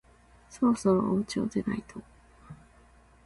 [0.49, 2.01] そろそろおうちを出ないと